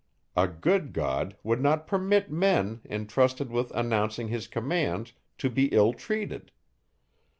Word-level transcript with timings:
A 0.35 0.47
good 0.47 0.93
God 0.93 1.37
would 1.43 1.61
not 1.61 1.85
permit 1.85 2.31
men, 2.31 2.81
intrusted 2.85 3.51
with 3.51 3.69
announcing 3.75 4.29
his 4.29 4.47
commands, 4.47 5.13
to 5.37 5.47
be 5.47 5.65
ill 5.67 5.93
treated. 5.93 6.51